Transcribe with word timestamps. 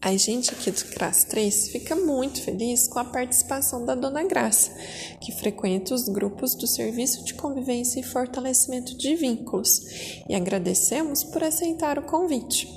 A 0.00 0.16
gente 0.16 0.52
aqui 0.52 0.70
do 0.70 0.84
CRAS 0.84 1.24
3 1.24 1.70
fica 1.70 1.96
muito 1.96 2.40
feliz 2.40 2.86
com 2.86 3.00
a 3.00 3.04
participação 3.04 3.84
da 3.84 3.96
Dona 3.96 4.22
Graça, 4.22 4.70
que 5.20 5.32
frequenta 5.32 5.92
os 5.92 6.08
grupos 6.08 6.54
do 6.54 6.68
Serviço 6.68 7.24
de 7.24 7.34
Convivência 7.34 7.98
e 7.98 8.04
Fortalecimento 8.04 8.96
de 8.96 9.16
Vínculos, 9.16 9.82
e 10.28 10.36
agradecemos 10.36 11.24
por 11.24 11.42
aceitar 11.42 11.98
o 11.98 12.02
convite. 12.02 12.68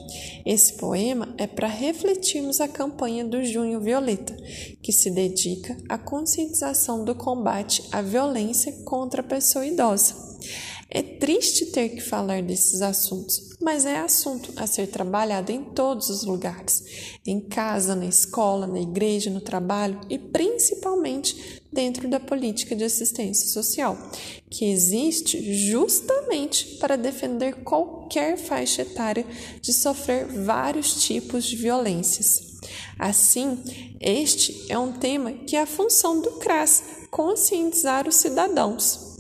Esse 0.44 0.74
poema 0.74 1.32
é 1.38 1.46
para 1.46 1.68
refletirmos 1.68 2.60
a 2.60 2.68
campanha 2.68 3.24
do 3.24 3.44
Junho 3.44 3.80
Violeta, 3.80 4.36
que 4.82 4.92
se 4.92 5.12
dedica 5.12 5.78
à 5.88 6.00
conscientização 6.00 7.06
do 7.06 7.14
combate 7.14 7.84
à 7.92 8.02
violência 8.02 8.72
contra 8.84 9.22
a 9.22 9.24
pessoa 9.24 9.64
idosa. 9.64 10.32
É 10.94 11.02
triste 11.02 11.68
ter 11.68 11.88
que 11.88 12.02
falar 12.02 12.44
desses 12.44 12.82
assuntos, 12.82 13.56
mas 13.62 13.86
é 13.86 14.00
assunto 14.00 14.52
a 14.58 14.68
ser 14.68 14.88
trabalhado 14.88 15.50
em 15.50 15.64
todos 15.64 16.10
os 16.10 16.24
lugares 16.24 16.84
em 17.26 17.40
casa, 17.40 17.96
na 17.96 18.06
escola, 18.06 18.68
na 18.68 18.82
igreja, 18.82 19.30
no 19.30 19.40
trabalho 19.40 20.02
e 20.10 20.20
principalmente 20.20 21.62
dentro 21.72 22.10
da 22.10 22.20
política 22.20 22.76
de 22.76 22.84
assistência 22.84 23.48
social, 23.48 23.98
que 24.50 24.66
existe 24.66 25.54
justamente 25.70 26.76
para 26.76 26.98
defender 26.98 27.64
qualquer 27.64 28.38
faixa 28.38 28.82
etária 28.82 29.26
de 29.62 29.72
sofrer 29.72 30.26
vários 30.26 31.06
tipos 31.06 31.46
de 31.46 31.56
violências. 31.56 32.60
Assim, 33.00 33.58
este 34.02 34.66
é 34.68 34.78
um 34.78 34.92
tema 34.92 35.32
que 35.32 35.56
é 35.56 35.62
a 35.62 35.66
função 35.66 36.20
do 36.20 36.32
CRAS 36.32 36.84
conscientizar 37.10 38.10
os 38.10 38.16
cidadãos. 38.16 39.11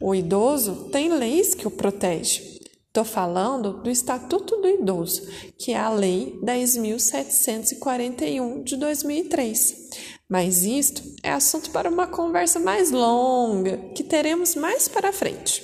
O 0.00 0.14
idoso 0.14 0.88
tem 0.90 1.10
leis 1.10 1.54
que 1.54 1.68
o 1.68 1.70
protegem. 1.70 2.58
Estou 2.88 3.04
falando 3.04 3.82
do 3.82 3.90
Estatuto 3.90 4.56
do 4.56 4.66
Idoso, 4.66 5.28
que 5.58 5.72
é 5.72 5.78
a 5.78 5.90
Lei 5.90 6.40
10.741 6.42 8.64
de 8.64 8.76
2003. 8.76 9.90
Mas 10.26 10.64
isto 10.64 11.02
é 11.22 11.30
assunto 11.30 11.68
para 11.70 11.90
uma 11.90 12.06
conversa 12.06 12.58
mais 12.58 12.90
longa, 12.90 13.76
que 13.94 14.02
teremos 14.02 14.54
mais 14.54 14.88
para 14.88 15.12
frente. 15.12 15.62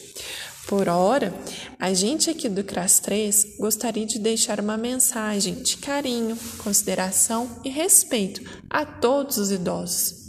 Por 0.68 0.86
hora, 0.88 1.32
a 1.78 1.94
gente 1.94 2.28
aqui 2.28 2.46
do 2.48 2.62
CRAS 2.62 2.98
3 2.98 3.56
gostaria 3.58 4.04
de 4.04 4.18
deixar 4.18 4.60
uma 4.60 4.76
mensagem 4.76 5.54
de 5.54 5.78
carinho, 5.78 6.38
consideração 6.62 7.48
e 7.64 7.70
respeito 7.70 8.42
a 8.68 8.84
todos 8.84 9.38
os 9.38 9.50
idosos. 9.50 10.25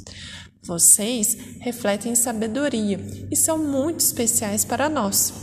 Vocês 0.68 1.38
refletem 1.62 2.14
sabedoria 2.14 3.00
e 3.32 3.36
são 3.38 3.58
muito 3.58 4.02
especiais 4.02 4.66
para 4.66 4.90
nós. 4.90 5.34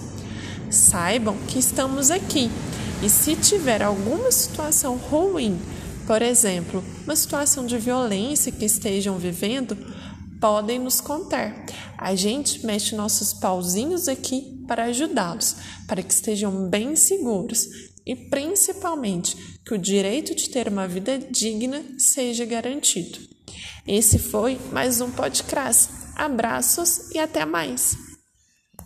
Saibam 0.70 1.34
que 1.48 1.58
estamos 1.58 2.11
aqui 2.11 2.50
e 3.03 3.08
se 3.08 3.34
tiver 3.34 3.83
alguma 3.83 4.31
situação 4.31 4.97
ruim, 4.97 5.58
por 6.06 6.20
exemplo, 6.20 6.84
uma 7.05 7.16
situação 7.16 7.64
de 7.64 7.78
violência 7.78 8.53
que 8.53 8.66
estejam 8.66 9.16
vivendo, 9.16 9.75
podem 10.39 10.78
nos 10.78 11.00
contar. 11.00 11.64
A 11.97 12.14
gente 12.14 12.64
mexe 12.66 12.94
nossos 12.94 13.33
pauzinhos 13.33 14.09
aqui 14.09 14.62
para 14.69 14.84
ajudá-los, 14.84 15.56
para 15.88 16.03
que 16.03 16.12
estejam 16.12 16.69
bem 16.69 16.94
seguros 16.97 17.66
e 18.05 18.14
principalmente 18.14 19.59
que 19.64 19.72
o 19.72 19.78
direito 19.78 20.34
de 20.34 20.50
ter 20.50 20.69
uma 20.69 20.86
vida 20.86 21.19
digna 21.19 21.83
seja 21.98 22.44
garantido. 22.44 23.34
Esse 23.87 24.19
foi 24.19 24.59
mais 24.73 25.03
um 25.03 25.11
podcast. 25.11 25.93
Abraços 26.17 27.11
e 27.11 27.19
até 27.19 27.45
mais! 27.45 28.14